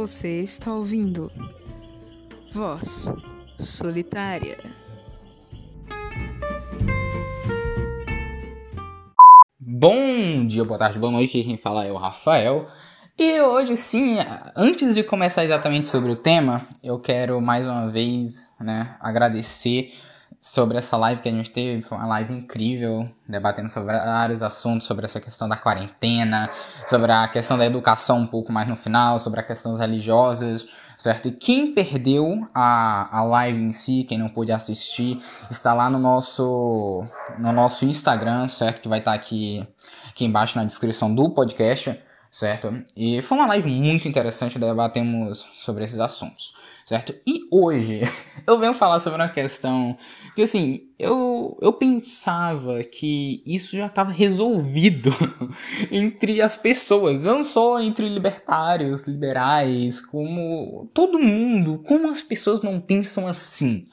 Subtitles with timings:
[0.00, 1.30] Você está ouvindo
[2.54, 3.06] Voz
[3.58, 4.56] Solitária.
[9.58, 11.44] Bom dia, boa tarde, boa noite.
[11.44, 12.66] Quem fala é o Rafael.
[13.18, 14.16] E hoje, sim,
[14.56, 19.92] antes de começar exatamente sobre o tema, eu quero mais uma vez né, agradecer
[20.40, 21.82] sobre essa live que a gente teve.
[21.82, 26.48] Foi uma live incrível, debatendo sobre vários assuntos, sobre essa questão da quarentena,
[26.86, 31.28] sobre a questão da educação um pouco mais no final, sobre a questão religiosas, certo?
[31.28, 35.98] E quem perdeu a, a live em si, quem não pôde assistir, está lá no
[35.98, 37.04] nosso,
[37.38, 38.80] no nosso Instagram, certo?
[38.80, 39.68] Que vai estar aqui,
[40.08, 42.72] aqui embaixo na descrição do podcast certo?
[42.96, 46.54] E foi uma live muito interessante, debatemos sobre esses assuntos,
[46.86, 47.14] certo?
[47.26, 48.02] E hoje
[48.46, 49.96] eu venho falar sobre uma questão
[50.36, 55.10] que, assim, eu, eu pensava que isso já estava resolvido
[55.90, 62.80] entre as pessoas, não só entre libertários, liberais, como todo mundo, como as pessoas não
[62.80, 63.84] pensam assim,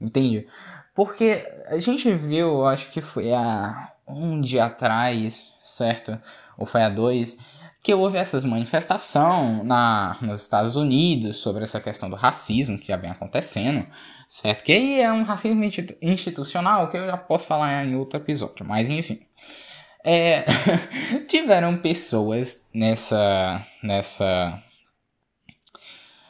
[0.00, 0.46] entende?
[0.94, 6.20] Porque a gente viu, acho que foi há um dia atrás, certo?
[6.56, 7.36] Ou foi há dois,
[7.84, 12.96] que houve essas manifestações na, nos Estados Unidos sobre essa questão do racismo que já
[12.96, 13.86] vem acontecendo,
[14.26, 14.64] certo?
[14.64, 15.62] Que aí é um racismo
[16.00, 19.20] institucional que eu já posso falar em outro episódio, mas enfim.
[20.02, 20.46] É,
[21.28, 24.62] tiveram pessoas nessa, nessa,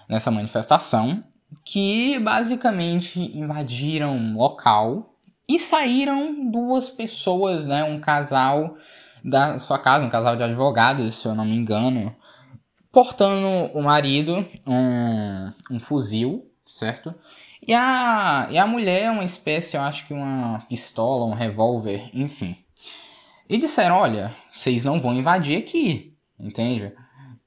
[0.09, 1.23] nessa manifestação
[1.65, 5.15] que basicamente invadiram um local
[5.49, 8.75] e saíram duas pessoas, né, um casal
[9.25, 12.15] da sua casa, um casal de advogados, se eu não me engano,
[12.93, 17.15] portando o marido um, um fuzil, certo?
[17.67, 22.11] E a, e a mulher é uma espécie, eu acho que uma pistola, um revólver,
[22.13, 22.55] enfim.
[23.49, 26.93] E disseram: olha, vocês não vão invadir aqui, entende?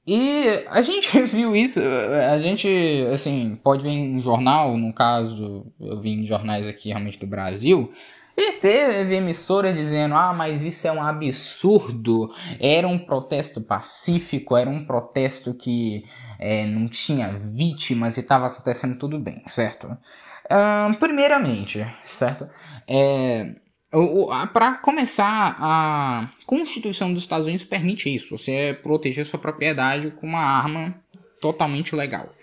[0.04, 2.68] E a gente viu isso, a gente,
[3.12, 7.92] assim, pode ver em jornal, no caso, eu vi em jornais aqui realmente do Brasil,
[8.38, 12.32] e teve emissora dizendo: ah, mas isso é um absurdo.
[12.60, 16.04] Era um protesto pacífico, era um protesto que
[16.38, 19.88] é, não tinha vítimas e estava acontecendo tudo bem, certo?
[20.98, 22.48] primeiramente, certo?
[22.86, 23.54] É,
[24.52, 30.40] para começar, a Constituição dos Estados Unidos permite isso: você proteger sua propriedade com uma
[30.40, 30.94] arma
[31.40, 32.34] totalmente legal,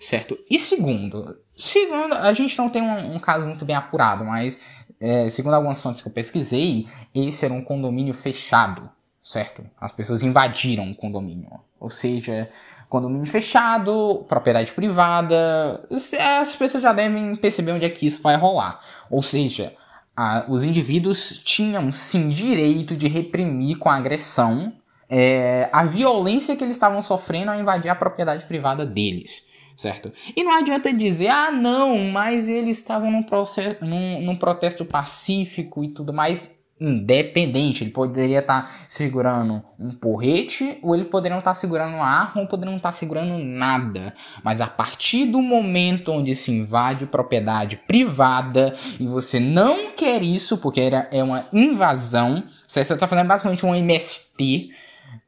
[0.00, 0.38] certo?
[0.50, 4.58] E segundo, segundo a gente não tem um, um caso muito bem apurado, mas
[5.02, 8.88] é, segundo algumas fontes que eu pesquisei, esse era um condomínio fechado,
[9.20, 9.64] certo?
[9.80, 11.50] As pessoas invadiram o condomínio.
[11.80, 12.48] Ou seja,
[12.88, 15.84] condomínio fechado, propriedade privada.
[15.90, 18.80] As pessoas já devem perceber onde é que isso vai rolar.
[19.10, 19.74] Ou seja,
[20.16, 24.72] a, os indivíduos tinham sim direito de reprimir com agressão
[25.10, 29.50] é, a violência que eles estavam sofrendo ao invadir a propriedade privada deles
[29.82, 30.12] certo?
[30.36, 35.82] E não adianta dizer, ah, não, mas eles estavam num, processo, num, num protesto pacífico
[35.82, 36.60] e tudo mais.
[36.80, 42.06] Independente, ele poderia estar tá segurando um porrete, ou ele poderia estar tá segurando uma
[42.06, 44.12] arma, ou poderia não estar tá segurando nada.
[44.42, 50.58] Mas a partir do momento onde se invade propriedade privada e você não quer isso,
[50.58, 54.70] porque era, é uma invasão, você está fazendo basicamente um MST.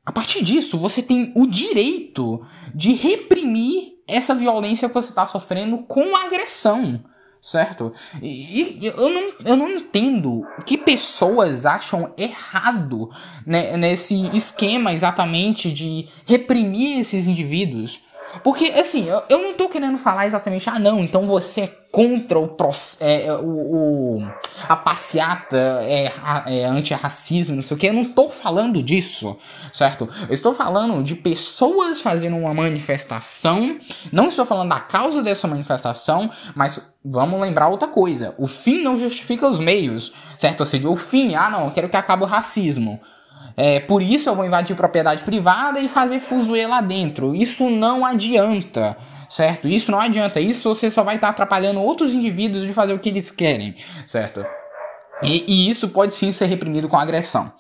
[0.05, 2.43] A partir disso, você tem o direito
[2.75, 7.03] de reprimir essa violência que você está sofrendo com agressão,
[7.41, 7.93] certo?
[8.23, 13.11] E, e, eu, não, eu não entendo que pessoas acham errado
[13.47, 18.01] né, nesse esquema exatamente de reprimir esses indivíduos.
[18.43, 22.41] Porque, assim, eu, eu não tô querendo falar exatamente, ah, não, então você é contra
[22.41, 22.57] o,
[22.99, 24.29] é, é, o, o,
[24.69, 26.11] a passeata é,
[26.47, 27.87] é antirracismo, não sei o que.
[27.87, 29.39] Eu não tô falando disso,
[29.73, 30.09] certo?
[30.29, 33.79] Eu estou falando de pessoas fazendo uma manifestação.
[34.11, 38.35] Não estou falando da causa dessa manifestação, mas vamos lembrar outra coisa.
[38.39, 40.61] O fim não justifica os meios, certo?
[40.63, 43.01] Ou seja, o fim, ah, não, eu quero que acabe o racismo.
[43.57, 47.35] É, por isso eu vou invadir propriedade privada e fazer fuzuê lá dentro.
[47.35, 48.97] Isso não adianta,
[49.29, 49.69] certo?
[49.69, 50.41] Isso não adianta.
[50.41, 54.45] Isso você só vai estar atrapalhando outros indivíduos de fazer o que eles querem, certo?
[55.23, 57.53] E, e isso pode sim ser reprimido com agressão.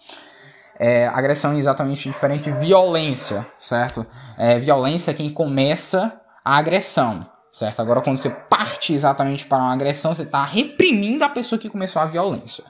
[0.79, 4.05] É, agressão é exatamente diferente de violência, certo?
[4.37, 7.81] É, violência é quem começa a agressão, certo?
[7.81, 12.02] Agora, quando você parte exatamente para uma agressão, você está reprimindo a pessoa que começou
[12.02, 12.64] a violência.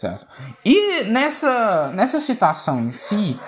[0.00, 0.26] Certo?
[0.64, 3.38] E nessa, nessa situação em si,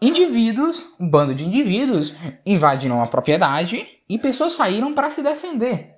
[0.00, 2.14] indivíduos, um bando de indivíduos,
[2.46, 5.94] invadiram a propriedade e pessoas saíram para se defender.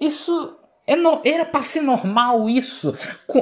[0.00, 0.56] Isso
[0.86, 2.94] é no, era para ser normal isso.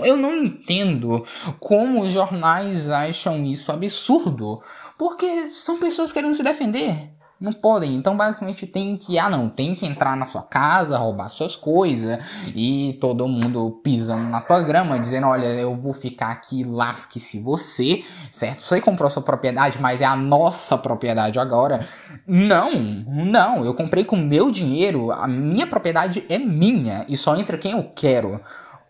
[0.02, 1.24] Eu não entendo
[1.60, 4.60] como os jornais acham isso absurdo.
[4.98, 7.10] Porque são pessoas querendo se defender.
[7.40, 7.94] Não podem.
[7.94, 12.18] Então, basicamente, tem que, ah, não, tem que entrar na sua casa, roubar suas coisas
[12.54, 18.04] e todo mundo pisando na tua grama, dizendo: olha, eu vou ficar aqui, lasque-se você,
[18.30, 18.62] certo?
[18.62, 21.88] Você comprou sua propriedade, mas é a nossa propriedade agora.
[22.26, 27.56] Não, não, eu comprei com meu dinheiro, a minha propriedade é minha e só entra
[27.56, 28.38] quem eu quero.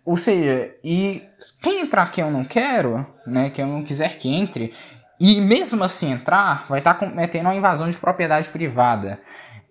[0.05, 1.23] Ou seja, e
[1.63, 4.73] quem entrar quem eu não quero, né, quem eu não quiser que entre,
[5.21, 9.21] e mesmo assim entrar, vai estar tá cometendo uma invasão de propriedade privada.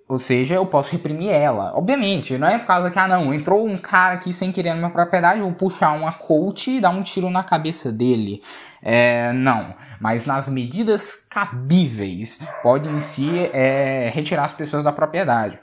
[0.10, 1.72] Ou seja, eu posso reprimir ela.
[1.76, 4.78] Obviamente, não é por causa que, ah não, entrou um cara aqui sem querer na
[4.78, 8.42] minha propriedade, vou puxar uma coach e dar um tiro na cabeça dele.
[8.82, 9.76] É, não.
[10.00, 15.60] Mas nas medidas cabíveis, pode em si é, retirar as pessoas da propriedade.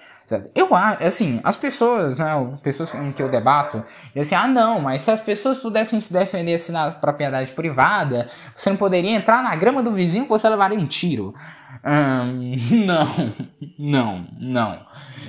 [0.55, 2.27] Eu assim, as pessoas, né,
[2.63, 3.85] pessoas com que eu debato,
[4.15, 8.29] e assim, ah não, mas se as pessoas pudessem se defender assim, na propriedade privada,
[8.55, 11.33] você não poderia entrar na grama do vizinho que você levaria um tiro.
[11.85, 13.35] Hum, não,
[13.79, 14.87] não, não.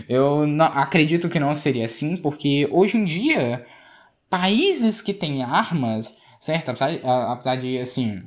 [0.09, 3.65] Eu não, acredito que não seria assim, porque hoje em dia,
[4.29, 6.69] países que têm armas, certo?
[6.69, 6.89] Apesar,
[7.31, 8.23] apesar de, assim,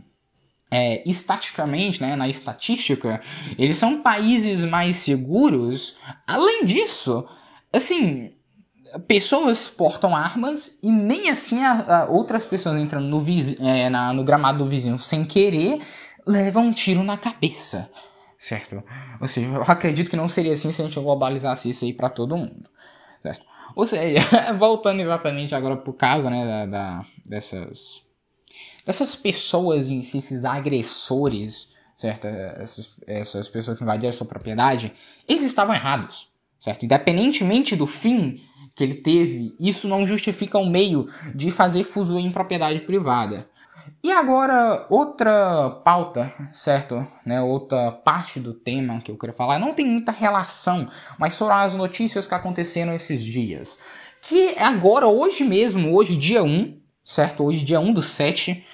[0.70, 3.20] é, estaticamente, né, na estatística,
[3.58, 5.96] eles são países mais seguros.
[6.26, 7.26] Além disso,
[7.72, 8.32] assim,
[9.06, 13.24] pessoas portam armas e nem assim a, a outras pessoas entrando no,
[13.66, 15.80] é, na, no gramado do vizinho sem querer
[16.26, 17.90] levam um tiro na cabeça.
[18.38, 18.82] Certo?
[19.20, 22.08] Ou seja, eu acredito que não seria assim se a gente globalizasse isso aí para
[22.08, 22.70] todo mundo.
[23.22, 23.44] Certo?
[23.76, 24.20] Ou seja,
[24.56, 28.02] voltando exatamente agora pro caso, né, da, da dessas
[28.90, 32.26] dessas pessoas em si, esses agressores, certo?
[32.26, 34.92] Essas, essas pessoas que invadiram a sua propriedade,
[35.28, 36.28] eles estavam errados,
[36.58, 36.84] certo?
[36.84, 38.40] Independentemente do fim
[38.74, 43.48] que ele teve, isso não justifica o meio de fazer fuso em propriedade privada.
[44.02, 47.06] E agora, outra pauta, certo?
[47.24, 51.54] Né, outra parte do tema que eu queria falar, não tem muita relação, mas foram
[51.54, 53.78] as notícias que aconteceram esses dias.
[54.20, 57.44] Que agora, hoje mesmo, hoje dia 1, certo?
[57.44, 58.64] Hoje dia 1 do 7,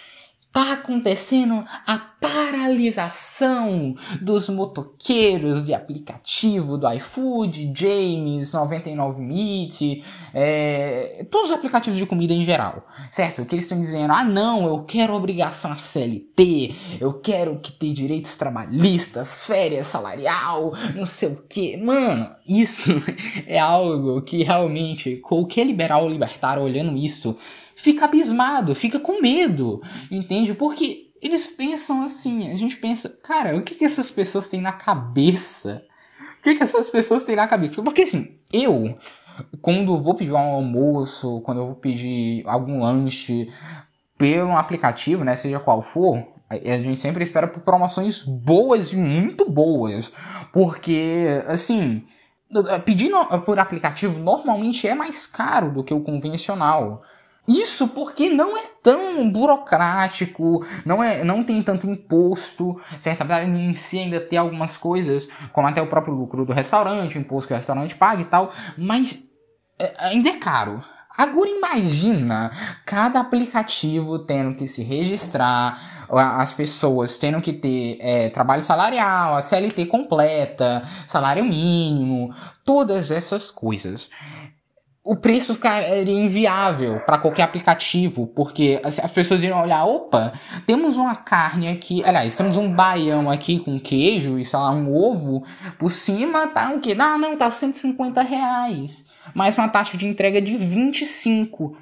[0.56, 11.50] Tá acontecendo a paralisação dos motoqueiros de aplicativo do iFood, James, 99 Meat, é, todos
[11.50, 13.44] os aplicativos de comida em geral, certo?
[13.44, 17.92] Que eles estão dizendo, ah não, eu quero obrigação a CLT, eu quero que ter
[17.92, 21.76] direitos trabalhistas, férias salarial, não sei o que.
[21.76, 22.92] Mano, isso
[23.46, 27.36] é algo que realmente qualquer liberal libertário olhando isso
[27.74, 29.80] fica abismado, fica com medo,
[30.10, 30.54] entende?
[30.54, 34.72] Porque eles pensam assim, a gente pensa, cara, o que, que essas pessoas têm na
[34.72, 35.84] cabeça?
[36.38, 37.82] O que, que essas pessoas têm na cabeça?
[37.82, 38.96] Porque assim, eu,
[39.60, 43.48] quando vou pedir um almoço, quando eu vou pedir algum lanche
[44.16, 49.50] pelo aplicativo, né, seja qual for, a gente sempre espera por promoções boas e muito
[49.50, 50.12] boas,
[50.52, 52.04] porque assim,
[52.84, 53.10] pedir
[53.44, 57.02] por aplicativo normalmente é mais caro do que o convencional.
[57.48, 63.22] Isso porque não é tão burocrático, não, é, não tem tanto imposto, certo?
[63.22, 67.20] Apesar em si ainda ter algumas coisas, como até o próprio lucro do restaurante, o
[67.20, 69.28] imposto que o restaurante paga e tal, mas
[69.78, 70.82] é, ainda é caro.
[71.16, 72.50] Agora imagina
[72.84, 79.40] cada aplicativo tendo que se registrar, as pessoas tendo que ter é, trabalho salarial, a
[79.40, 82.34] CLT completa, salário mínimo,
[82.64, 84.10] todas essas coisas
[85.06, 90.32] o preço ficaria inviável para qualquer aplicativo, porque as pessoas iriam olhar, opa,
[90.66, 94.92] temos uma carne aqui, aliás, temos um baião aqui com queijo e, sei lá, um
[94.92, 95.44] ovo,
[95.78, 96.96] por cima tá o quê?
[96.98, 101.78] Ah, não, tá 150 reais, mas uma taxa de entrega de 25.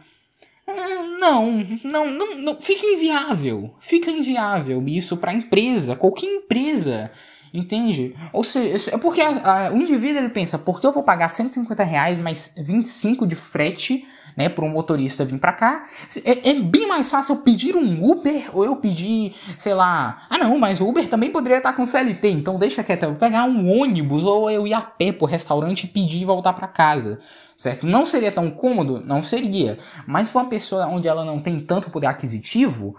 [1.18, 7.10] Não, não, não, não, fica inviável, fica inviável isso para empresa, qualquer empresa.
[7.54, 8.16] Entende?
[8.32, 11.84] Ou seja, é porque a, a, o indivíduo ele pensa, porque eu vou pagar 150
[11.84, 14.04] reais mais 25 de frete,
[14.36, 15.84] né, para um motorista vir para cá,
[16.24, 20.36] é, é, bem mais fácil eu pedir um Uber ou eu pedir, sei lá, ah
[20.36, 23.44] não, mas o Uber também poderia estar com CLT, então deixa quieto, eu vou pegar
[23.44, 27.20] um ônibus ou eu ir a pé pro restaurante e pedir e voltar para casa.
[27.56, 27.86] Certo?
[27.86, 29.00] Não seria tão cômodo?
[29.06, 29.78] Não seria.
[30.08, 32.96] Mas para uma pessoa onde ela não tem tanto poder aquisitivo,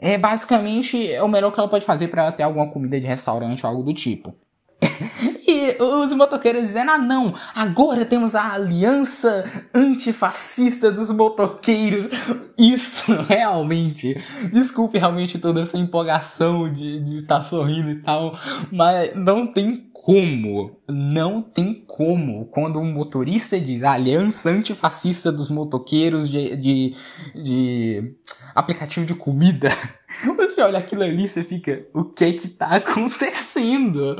[0.00, 3.64] é basicamente é o melhor que ela pode fazer para ter alguma comida de restaurante
[3.64, 4.34] ou algo do tipo.
[5.46, 9.44] e os motoqueiros dizendo: ah, não, agora temos a aliança
[9.74, 12.08] antifascista dos motoqueiros.
[12.56, 14.16] Isso realmente,
[14.52, 18.38] desculpe realmente toda essa empolgação de estar tá sorrindo e tal,
[18.70, 26.30] mas não tem como, não tem como, quando um motorista diz aliança antifascista dos motoqueiros
[26.30, 26.94] de, de,
[27.34, 28.16] de
[28.54, 29.68] aplicativo de comida.
[30.36, 34.16] Você olha aquilo ali e você fica, o que é que tá acontecendo?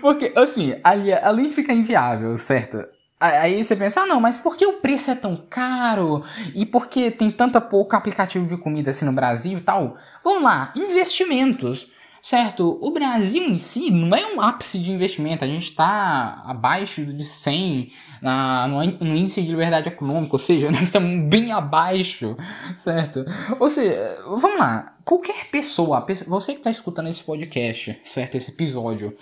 [0.00, 2.84] Porque, assim, ali, além de ficar inviável, certo?
[3.20, 6.22] Aí você pensa, ah não, mas por que o preço é tão caro?
[6.54, 9.96] E por que tem tanta pouca aplicativo de comida assim no Brasil e tal?
[10.22, 11.90] Vamos lá, investimentos.
[12.20, 17.04] Certo, o Brasil em si não é um ápice de investimento, a gente está abaixo
[17.04, 22.36] de 100 na, no, índice de liberdade econômica, ou seja, nós estamos bem abaixo,
[22.76, 23.24] certo?
[23.58, 29.16] Ou seja, vamos lá, qualquer pessoa, você que está escutando esse podcast, certo, esse episódio,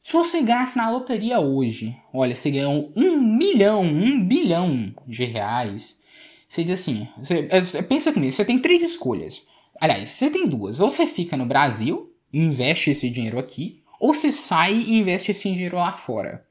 [0.00, 5.96] se você gasta na loteria hoje, olha, você ganhou um milhão, um bilhão de reais,
[6.48, 9.42] você diz assim, você, é, pensa comigo, você tem três escolhas.
[9.80, 14.32] Aliás, você tem duas, ou você fica no Brasil, investe esse dinheiro aqui, ou você
[14.32, 16.44] sai e investe esse dinheiro lá fora.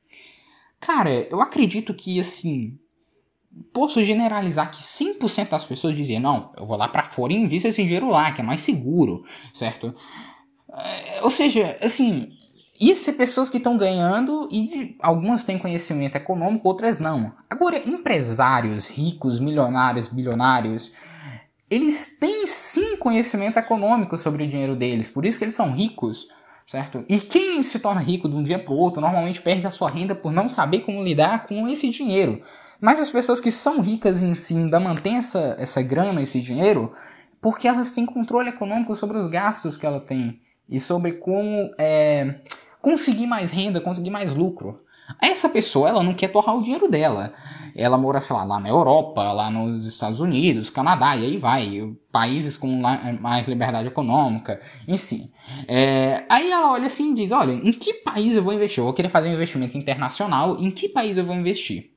[0.79, 2.77] Cara, eu acredito que assim.
[3.73, 7.67] Posso generalizar que 100% das pessoas dizem: não, eu vou lá para fora e invisto
[7.67, 9.93] esse dinheiro lá, que é mais seguro, certo?
[10.71, 12.31] É, ou seja, assim,
[12.79, 17.33] isso é pessoas que estão ganhando e algumas têm conhecimento econômico, outras não.
[17.49, 20.93] Agora, empresários ricos, milionários, bilionários,
[21.69, 26.27] eles têm sim conhecimento econômico sobre o dinheiro deles, por isso que eles são ricos,
[26.65, 27.05] certo?
[27.07, 29.89] E quem se torna rico de um dia para o outro normalmente perde a sua
[29.89, 32.41] renda por não saber como lidar com esse dinheiro.
[32.81, 36.93] Mas as pessoas que são ricas em si ainda mantêm essa, essa grana, esse dinheiro,
[37.41, 42.35] porque elas têm controle econômico sobre os gastos que ela tem e sobre como é,
[42.81, 44.81] conseguir mais renda, conseguir mais lucro.
[45.21, 47.33] Essa pessoa, ela não quer torrar o dinheiro dela.
[47.75, 51.95] Ela mora, sei lá, lá na Europa, lá nos Estados Unidos, Canadá, e aí vai.
[52.11, 52.67] Países com
[53.19, 54.59] mais liberdade econômica,
[54.97, 55.31] si.
[55.67, 58.79] É, aí ela olha assim e diz, olha, em que país eu vou investir?
[58.79, 61.91] Eu vou querer fazer um investimento internacional, em que país eu vou investir?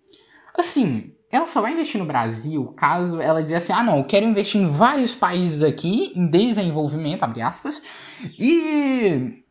[0.57, 4.27] Assim, ela só vai investir no Brasil caso ela dizer assim, ah não, eu quero
[4.27, 7.83] investir em vários países aqui, em desenvolvimento, abre aspas,
[8.39, 9.43] e...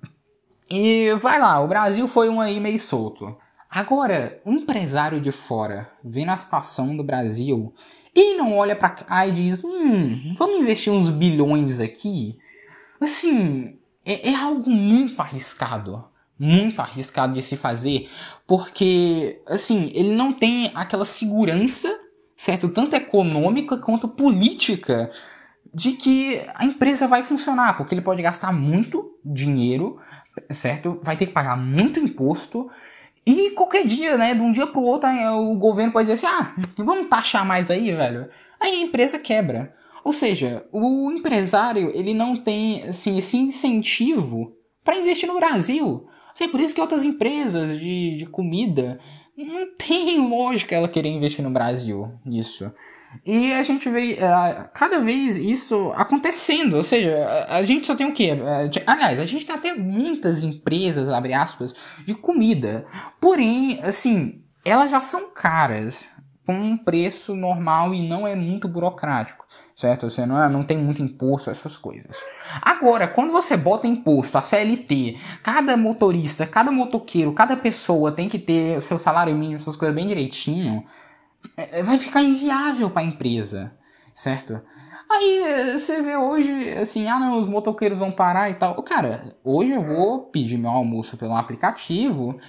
[0.74, 3.36] E vai lá, o Brasil foi um aí meio solto.
[3.72, 7.74] Agora, um empresário de fora vendo a situação do Brasil,
[8.14, 12.38] ele não olha para cá e diz: hum, vamos investir uns bilhões aqui?
[13.00, 16.04] Assim, é, é algo muito arriscado.
[16.38, 18.10] Muito arriscado de se fazer,
[18.48, 21.88] porque, assim, ele não tem aquela segurança,
[22.36, 22.68] certo?
[22.68, 25.12] Tanto econômica quanto política
[25.72, 30.00] de que a empresa vai funcionar, porque ele pode gastar muito dinheiro,
[30.50, 31.00] certo?
[31.04, 32.68] Vai ter que pagar muito imposto
[33.26, 36.54] e qualquer dia, né, de um dia pro outro, o governo pode dizer assim: ah,
[36.78, 38.30] vamos taxar mais aí, velho.
[38.60, 39.74] Aí a empresa quebra.
[40.04, 46.08] Ou seja, o empresário, ele não tem, assim, esse incentivo para investir no Brasil.
[46.40, 49.00] É por isso que outras empresas de, de comida
[49.38, 52.72] não tem lógica ela querer investir no Brasil nisso.
[53.26, 57.96] E a gente vê uh, cada vez isso acontecendo, ou seja, a, a gente só
[57.96, 58.34] tem o quê?
[58.34, 61.76] Uh, aliás, a gente tem até muitas empresas, abre aspas,
[62.06, 62.86] de comida.
[63.20, 66.06] Porém, assim, elas já são caras,
[66.46, 70.10] com um preço normal e não é muito burocrático, certo?
[70.10, 72.18] Você não, é, não tem muito imposto, essas coisas.
[72.62, 78.40] Agora, quando você bota imposto, a CLT, cada motorista, cada motoqueiro, cada pessoa tem que
[78.40, 80.84] ter o seu salário mínimo, essas coisas bem direitinho
[81.84, 83.74] vai ficar inviável para a empresa,
[84.14, 84.62] certo?
[85.10, 88.82] Aí é, você vê hoje, assim, ah não, os motoqueiros vão parar e tal.
[88.82, 92.40] Cara, hoje eu vou pedir meu almoço pelo aplicativo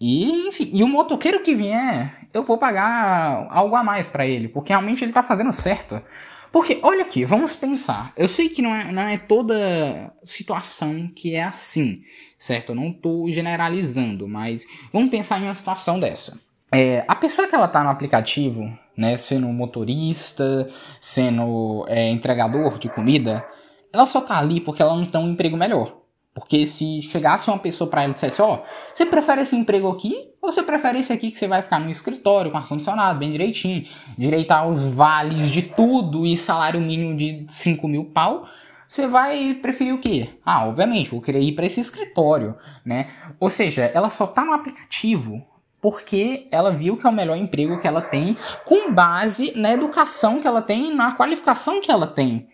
[0.00, 4.48] e, enfim, e o motoqueiro que vier, eu vou pagar algo a mais para ele,
[4.48, 6.02] porque realmente ele tá fazendo certo.
[6.50, 8.12] Porque, olha aqui, vamos pensar.
[8.16, 12.02] Eu sei que não é, não é toda situação que é assim,
[12.38, 12.70] certo?
[12.70, 16.40] Eu não tô generalizando, mas vamos pensar em uma situação dessa.
[16.72, 20.68] É, a pessoa que ela tá no aplicativo, né, sendo motorista,
[21.00, 23.44] sendo é, entregador de comida,
[23.92, 25.96] ela só tá ali porque ela não tem um emprego melhor.
[26.34, 28.58] Porque se chegasse uma pessoa para ela e dissesse, ó, oh,
[28.94, 31.90] você prefere esse emprego aqui ou você prefere esse aqui que você vai ficar no
[31.90, 33.84] escritório com ar-condicionado, bem direitinho,
[34.16, 38.46] direitar os vales de tudo e salário mínimo de 5 mil pau,
[38.86, 40.30] você vai preferir o quê?
[40.44, 43.08] Ah, obviamente, vou querer ir para esse escritório, né?
[43.40, 45.44] Ou seja, ela só tá no aplicativo
[45.80, 50.40] porque ela viu que é o melhor emprego que ela tem com base na educação
[50.40, 52.48] que ela tem, na qualificação que ela tem.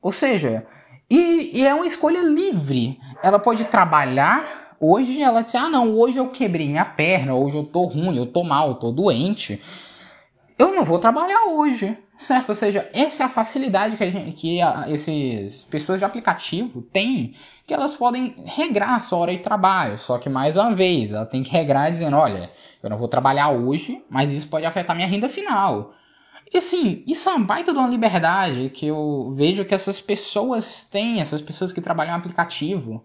[0.00, 0.66] Ou seja,
[1.10, 2.98] e, e é uma escolha livre.
[3.22, 4.44] Ela pode trabalhar.
[4.78, 8.26] Hoje ela diz: ah, não, hoje eu quebrei minha perna, hoje eu tô ruim, eu
[8.26, 9.60] tô mal, eu tô doente.
[10.58, 11.98] Eu não vou trabalhar hoje.
[12.20, 12.50] Certo?
[12.50, 16.82] Ou seja, essa é a facilidade que, a gente, que a, esses pessoas de aplicativo
[16.82, 17.34] têm,
[17.66, 19.98] que elas podem regrar a sua hora de trabalho.
[19.98, 22.50] Só que, mais uma vez, ela tem que regrar dizendo, olha,
[22.82, 25.94] eu não vou trabalhar hoje, mas isso pode afetar minha renda final.
[26.52, 30.82] E assim, isso é uma baita de uma liberdade que eu vejo que essas pessoas
[30.82, 33.02] têm, essas pessoas que trabalham no aplicativo.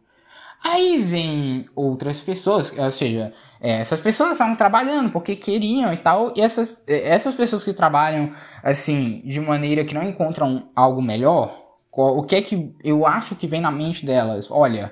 [0.68, 3.32] Aí vem outras pessoas, ou seja,
[3.62, 7.72] é, essas pessoas estavam trabalhando porque queriam e tal, e essas, é, essas pessoas que
[7.72, 8.32] trabalham
[8.64, 11.56] assim, de maneira que não encontram algo melhor,
[11.92, 14.50] o que é que eu acho que vem na mente delas?
[14.50, 14.92] Olha,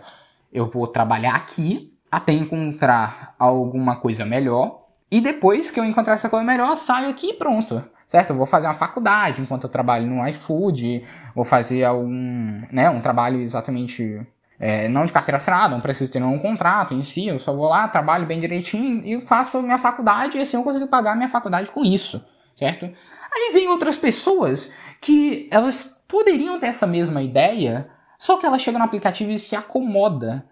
[0.53, 6.29] eu vou trabalhar aqui até encontrar alguma coisa melhor, e depois que eu encontrar essa
[6.29, 8.29] coisa melhor, eu saio aqui e pronto certo?
[8.29, 11.03] Eu vou fazer uma faculdade enquanto eu trabalho no iFood,
[11.33, 14.19] vou fazer algum, né, um trabalho exatamente
[14.59, 17.67] é, não de carteira assinada, não preciso ter nenhum contrato em si, eu só vou
[17.67, 21.69] lá, trabalho bem direitinho e faço minha faculdade e assim eu consigo pagar minha faculdade
[21.69, 22.23] com isso,
[22.57, 22.85] certo?
[22.85, 28.77] Aí vem outras pessoas que elas poderiam ter essa mesma ideia, só que ela chega
[28.77, 30.45] no aplicativo e se acomoda.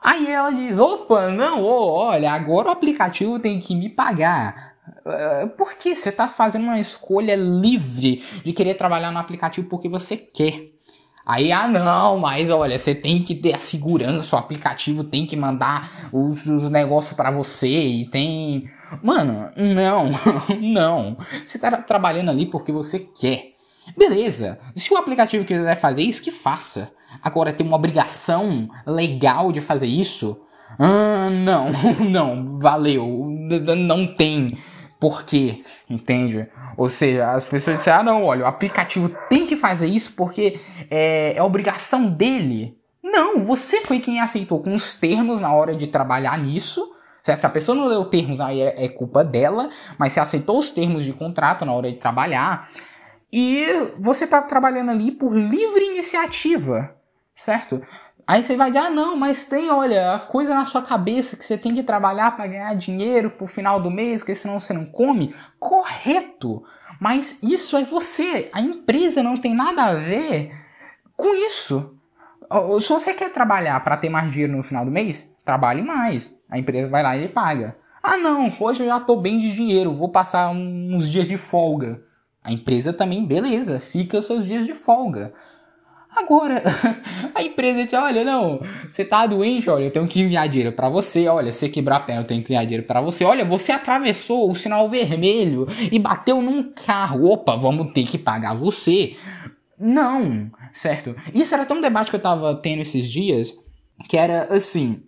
[0.00, 4.74] Aí ela diz, opa, não, oh, olha, agora o aplicativo tem que me pagar.
[5.04, 9.88] Uh, por que você está fazendo uma escolha livre de querer trabalhar no aplicativo porque
[9.88, 10.77] você quer?
[11.28, 15.36] Aí, ah, não, mas olha, você tem que ter a segurança, o aplicativo tem que
[15.36, 18.64] mandar os, os negócios para você e tem.
[19.02, 20.08] Mano, não,
[20.58, 21.18] não.
[21.44, 23.52] Você tá trabalhando ali porque você quer.
[23.94, 26.90] Beleza, se o aplicativo quiser fazer isso, que faça.
[27.22, 30.40] Agora, tem uma obrigação legal de fazer isso?
[30.78, 31.68] Ah, não,
[32.10, 33.06] não, valeu,
[33.76, 34.56] não tem
[35.00, 36.48] por quê, entende?
[36.76, 40.60] Ou seja, as pessoas dizem, ah não, olha, o aplicativo tem que fazer isso porque
[40.90, 42.76] é, é obrigação dele.
[43.02, 46.94] Não, você foi quem aceitou com os termos na hora de trabalhar nisso.
[47.22, 50.70] Se a pessoa não leu termos, aí é, é culpa dela, mas você aceitou os
[50.70, 52.68] termos de contrato na hora de trabalhar.
[53.32, 53.66] E
[53.98, 56.94] você está trabalhando ali por livre iniciativa,
[57.36, 57.82] certo?
[58.28, 61.42] Aí você vai dizer, ah não, mas tem, olha, a coisa na sua cabeça que
[61.42, 64.84] você tem que trabalhar para ganhar dinheiro pro final do mês, porque senão você não
[64.84, 65.34] come.
[65.58, 66.62] Correto!
[67.00, 68.50] Mas isso é você.
[68.52, 70.52] A empresa não tem nada a ver
[71.16, 71.98] com isso.
[72.82, 76.30] Se você quer trabalhar para ter mais dinheiro no final do mês, trabalhe mais.
[76.50, 77.78] A empresa vai lá e paga.
[78.02, 82.02] Ah não, hoje eu já tô bem de dinheiro, vou passar uns dias de folga.
[82.44, 85.32] A empresa também, beleza, fica seus dias de folga.
[86.16, 86.62] Agora,
[87.34, 90.88] a empresa diz: olha, não, você tá doente, olha, eu tenho que enviar dinheiro para
[90.88, 93.72] você, olha, você quebrar a perna, eu tenho que enviar dinheiro para você, olha, você
[93.72, 99.16] atravessou o sinal vermelho e bateu num carro, opa, vamos ter que pagar você.
[99.78, 101.14] Não, certo?
[101.32, 103.54] Isso era tão debate que eu tava tendo esses dias,
[104.08, 105.02] que era assim: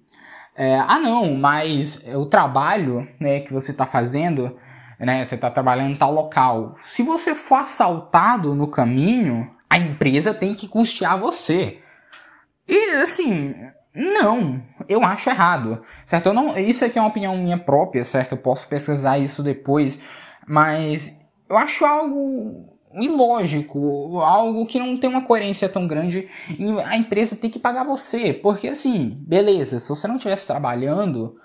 [0.54, 4.54] é, ah, não, mas o trabalho né, que você tá fazendo,
[4.98, 10.34] né, você tá trabalhando em tal local, se você for assaltado no caminho a empresa
[10.34, 11.78] tem que custear você.
[12.68, 13.54] E assim,
[13.94, 16.26] não, eu acho errado, certo?
[16.26, 18.32] Eu não, isso aqui é uma opinião minha própria, certo?
[18.32, 20.00] Eu posso pesquisar isso depois,
[20.46, 21.16] mas
[21.48, 26.26] eu acho algo ilógico, algo que não tem uma coerência tão grande
[26.86, 31.36] a empresa ter que pagar você, porque assim, beleza, se você não estivesse trabalhando,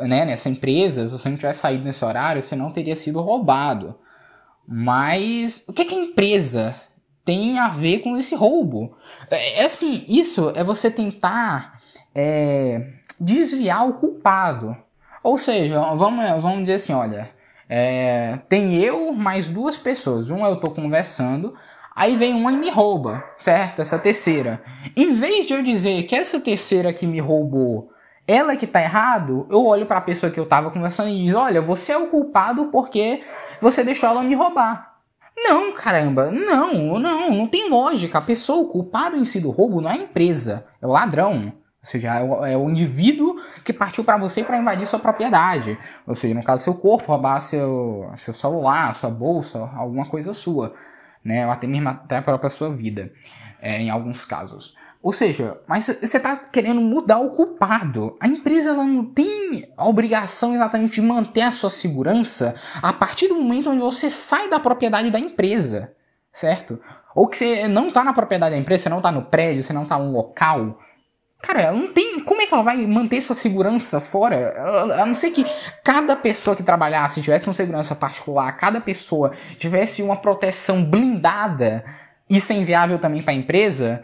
[0.00, 3.98] né, nessa empresa, se você não tivesse saído nesse horário, você não teria sido roubado.
[4.68, 6.74] Mas o que, é que a empresa
[7.26, 8.96] tem a ver com esse roubo.
[9.28, 11.80] É, é assim, isso é você tentar
[12.14, 12.80] é,
[13.20, 14.74] desviar o culpado.
[15.24, 17.28] Ou seja, vamos, vamos dizer assim, olha,
[17.68, 20.30] é, tem eu mais duas pessoas.
[20.30, 21.52] Uma eu tô conversando,
[21.94, 23.82] aí vem uma e me rouba, certo?
[23.82, 24.62] Essa terceira.
[24.96, 27.90] Em vez de eu dizer que essa terceira que me roubou,
[28.24, 31.34] ela que tá errado, eu olho para a pessoa que eu tava conversando e diz:
[31.34, 33.20] "Olha, você é o culpado porque
[33.60, 34.95] você deixou ela me roubar".
[35.36, 38.18] Não, caramba, não, não, não tem lógica.
[38.18, 41.52] A pessoa, o culpado em si do roubo não é a empresa, é o ladrão.
[41.86, 45.78] Ou seja, é o, é o indivíduo que partiu para você para invadir sua propriedade.
[46.06, 50.74] Ou seja, no caso, seu corpo, roubar seu, seu celular, sua bolsa, alguma coisa sua.
[51.24, 51.46] Né?
[51.46, 53.12] Ou até mesmo até a própria sua vida,
[53.60, 54.74] é, em alguns casos.
[55.06, 58.16] Ou seja, mas você está querendo mudar o culpado.
[58.20, 63.28] A empresa ela não tem a obrigação exatamente de manter a sua segurança a partir
[63.28, 65.94] do momento onde você sai da propriedade da empresa,
[66.32, 66.80] certo?
[67.14, 69.72] Ou que você não está na propriedade da empresa, você não está no prédio, você
[69.72, 70.76] não está no local.
[71.40, 72.18] Cara, ela não tem.
[72.24, 74.60] Como é que ela vai manter sua segurança fora?
[75.00, 75.46] A não ser que
[75.84, 81.84] cada pessoa que trabalhasse tivesse uma segurança particular, cada pessoa tivesse uma proteção blindada,
[82.28, 84.02] isso é inviável também para a empresa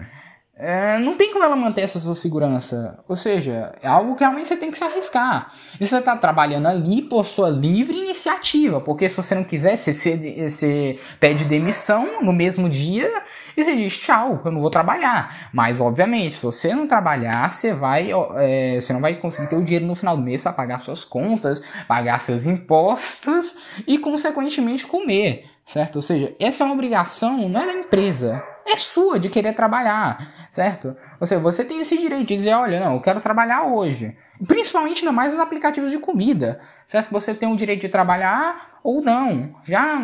[0.65, 3.03] é, não tem como ela manter essa sua segurança.
[3.09, 5.53] Ou seja, é algo que realmente você tem que se arriscar.
[5.81, 9.93] E você está trabalhando ali por sua livre iniciativa, porque se você não quiser, você,
[9.93, 13.11] você, você pede demissão no mesmo dia
[13.57, 15.51] e você diz tchau, eu não vou trabalhar.
[15.53, 19.65] Mas obviamente, se você não trabalhar, você vai, é, você não vai conseguir ter o
[19.65, 25.45] dinheiro no final do mês para pagar suas contas, pagar seus impostos e consequentemente comer,
[25.67, 25.97] certo?
[25.97, 30.47] Ou seja, essa é uma obrigação, não é da empresa, é sua de querer trabalhar,
[30.51, 30.97] certo?
[31.21, 34.17] Ou seja, você tem esse direito de dizer, olha, não, eu quero trabalhar hoje.
[34.47, 37.11] Principalmente ainda mais nos aplicativos de comida, certo?
[37.11, 39.55] Você tem o direito de trabalhar ou não.
[39.63, 39.97] Já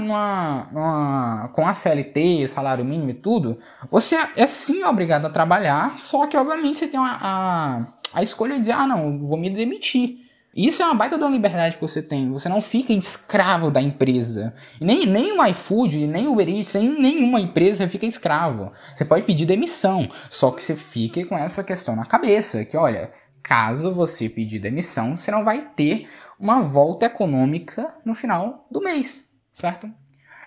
[1.52, 3.58] com a CLT, salário mínimo e tudo,
[3.90, 8.54] você é sim obrigado a trabalhar, só que obviamente você tem a, a, a escolha
[8.54, 10.27] de dizer, ah, não, vou me demitir.
[10.58, 12.32] Isso é uma baita da liberdade que você tem.
[12.32, 14.52] Você não fica escravo da empresa.
[14.80, 18.72] Nem, nem o iFood, nem o Uber Eats, nem nenhuma empresa fica escravo.
[18.92, 20.10] Você pode pedir demissão.
[20.28, 22.64] Só que você fique com essa questão na cabeça.
[22.64, 26.08] Que olha, caso você pedir demissão, você não vai ter
[26.40, 29.22] uma volta econômica no final do mês.
[29.54, 29.88] Certo?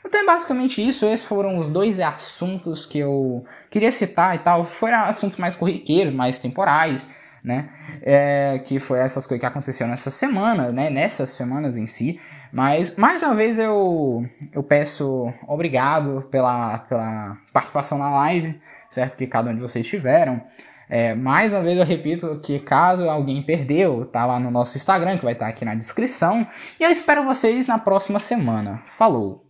[0.06, 1.06] Então é basicamente isso.
[1.06, 4.66] Esses foram os dois assuntos que eu queria citar e tal.
[4.66, 7.08] Foram assuntos mais corriqueiros, mais temporais
[7.44, 7.70] né?
[8.02, 10.90] É, que foi essas coisas que aconteceram nessa semana, né?
[10.90, 12.20] Nessas semanas em si.
[12.52, 19.18] Mas, mais uma vez, eu, eu peço obrigado pela, pela participação na live, certo?
[19.18, 20.42] Que cada um de vocês tiveram.
[20.90, 25.18] É, mais uma vez eu repito que caso alguém perdeu, tá lá no nosso Instagram,
[25.18, 26.46] que vai estar aqui na descrição.
[26.78, 28.82] E eu espero vocês na próxima semana.
[28.86, 29.46] Falou!